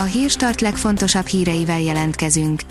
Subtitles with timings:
[0.00, 2.62] A hírstart legfontosabb híreivel jelentkezünk.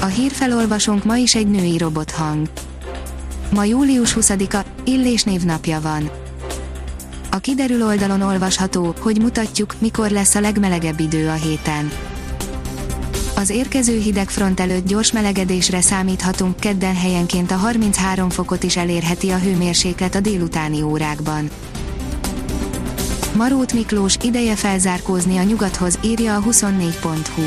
[0.00, 2.48] A hírfelolvasónk ma is egy női robothang.
[3.50, 6.10] Ma július 20-a, Illés névnapja van.
[7.30, 11.90] A kiderül oldalon olvasható, hogy mutatjuk, mikor lesz a legmelegebb idő a héten.
[13.36, 19.30] Az érkező hideg front előtt gyors melegedésre számíthatunk, kedden helyenként a 33 fokot is elérheti
[19.30, 21.50] a hőmérséklet a délutáni órákban.
[23.36, 27.42] Marót Miklós ideje felzárkózni a nyugathoz, írja a 24.hu.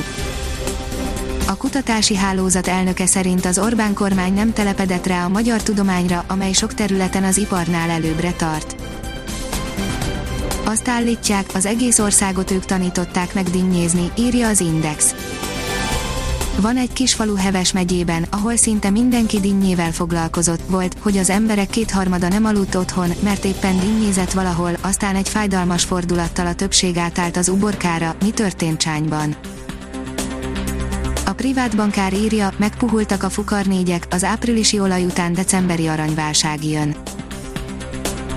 [1.47, 6.51] A kutatási hálózat elnöke szerint az Orbán kormány nem telepedett rá a magyar tudományra, amely
[6.51, 8.75] sok területen az iparnál előbbre tart.
[10.65, 15.15] Azt állítják, az egész országot ők tanították meg dinnyézni, írja az Index.
[16.61, 21.69] Van egy kis falu Heves megyében, ahol szinte mindenki dinnyével foglalkozott, volt, hogy az emberek
[21.69, 27.37] kétharmada nem aludt otthon, mert éppen dinnyézett valahol, aztán egy fájdalmas fordulattal a többség átállt
[27.37, 29.35] az uborkára, mi történt Csányban.
[31.25, 36.95] A privát bankár írja, megpuhultak a fukarnégyek, az áprilisi olaj után decemberi aranyválság jön.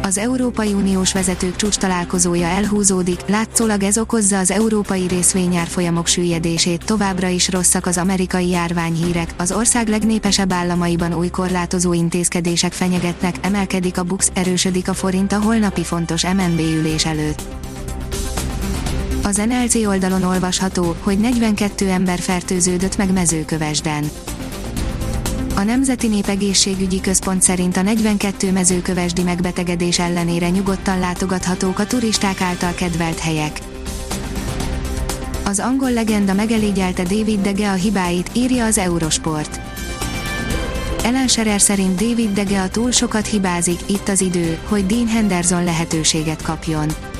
[0.05, 7.29] Az Európai Uniós vezetők csúcs találkozója elhúzódik, látszólag ez okozza az európai részvényárfolyamok süllyedését, továbbra
[7.29, 14.03] is rosszak az amerikai járványhírek, az ország legnépesebb államaiban új korlátozó intézkedések fenyegetnek, emelkedik a
[14.03, 17.43] BUX, erősödik a forint a holnapi fontos MNB ülés előtt.
[19.23, 24.05] Az NLC oldalon olvasható, hogy 42 ember fertőződött meg mezőkövesden.
[25.55, 32.73] A Nemzeti Népegészségügyi Központ szerint a 42 mezőkövesdi megbetegedés ellenére nyugodtan látogathatók a turisták által
[32.73, 33.59] kedvelt helyek.
[35.45, 39.61] Az angol legenda megelégyelte David Dege a hibáit, írja az Eurosport.
[41.05, 45.65] Ellen Scherer szerint David Dege a túl sokat hibázik, itt az idő, hogy Dean Henderson
[45.65, 47.12] lehetőséget kapjon.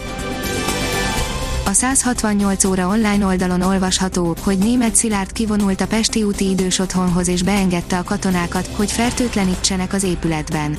[1.73, 7.29] A 168 óra online oldalon olvasható, hogy német Szilárd kivonult a Pesti úti idős otthonhoz
[7.29, 10.77] és beengedte a katonákat, hogy fertőtlenítsenek az épületben.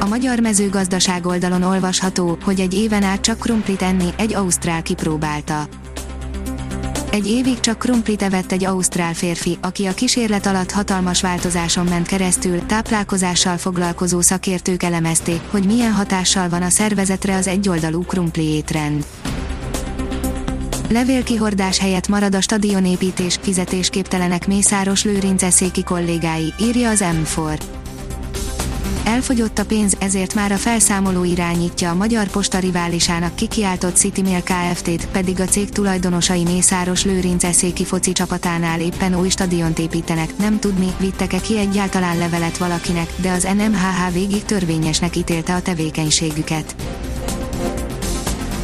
[0.00, 5.68] A magyar mezőgazdaság oldalon olvasható, hogy egy éven át csak krumplit enni, egy ausztrál kipróbálta.
[7.12, 12.06] Egy évig csak krumplit evett egy ausztrál férfi, aki a kísérlet alatt hatalmas változáson ment
[12.06, 19.06] keresztül, táplálkozással foglalkozó szakértők elemezték, hogy milyen hatással van a szervezetre az egyoldalú krumpli étrend.
[20.88, 27.81] Levélkihordás helyett marad a stadionépítés, fizetésképtelenek Mészáros Lőrinc eszéki kollégái, írja az M4.
[29.04, 35.06] Elfogyott a pénz, ezért már a felszámoló irányítja a Magyar Posta riválisának kikiáltott Citymail Kft-t,
[35.06, 40.92] pedig a cég tulajdonosai Mészáros Lőrinc eszéki foci csapatánál éppen új stadiont építenek, nem tudni,
[40.98, 46.74] vittek-e ki egyáltalán levelet valakinek, de az NMHH végig törvényesnek ítélte a tevékenységüket.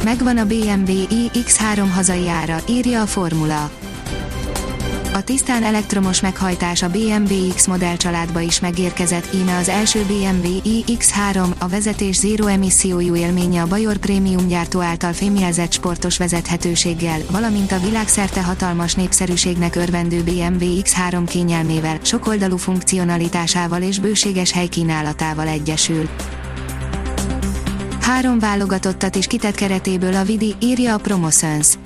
[0.03, 3.71] Megvan a BMW iX3 hazai ára, írja a Formula.
[5.13, 11.57] A tisztán elektromos meghajtás a BMW X modellcsaládba is megérkezett, íme az első BMW iX3,
[11.57, 17.79] a vezetés zéró emissziójú élménye a Bajor Prémium gyártó által fémjelzett sportos vezethetőséggel, valamint a
[17.79, 26.09] világszerte hatalmas népszerűségnek örvendő BMW X3 kényelmével, sokoldalú funkcionalitásával és bőséges helykínálatával egyesül.
[28.01, 31.77] Három válogatottat is kitett keretéből a Vidi, írja a Promoszöns.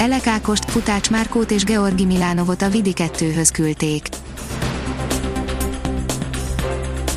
[0.00, 4.08] Elek Ákost, Futács Márkót és Georgi Milánovot a Vidi 2-höz küldték.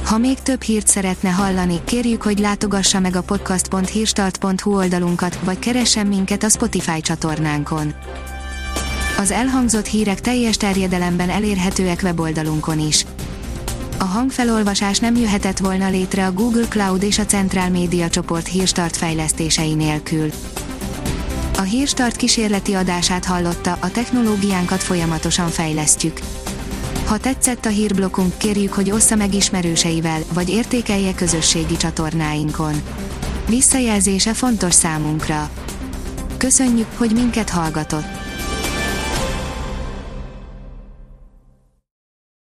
[0.06, 6.08] Ha még több hírt szeretne hallani, kérjük, hogy látogassa meg a podcast.hírstart.hu oldalunkat, vagy keressen
[6.08, 7.94] minket a Spotify csatornánkon.
[9.18, 13.06] Az elhangzott hírek teljes terjedelemben elérhetőek weboldalunkon is.
[14.00, 18.98] A hangfelolvasás nem jöhetett volna létre a Google Cloud és a Central Media csoport hírstart
[18.98, 20.32] fejlesztései nélkül.
[21.58, 26.20] A Hírstart kísérleti adását hallotta, a technológiánkat folyamatosan fejlesztjük.
[27.06, 32.82] Ha tetszett a hírblokkunk, kérjük, hogy ossza meg ismerőseivel, vagy értékelje közösségi csatornáinkon.
[33.48, 35.50] Visszajelzése fontos számunkra.
[36.38, 38.23] Köszönjük, hogy minket hallgatott!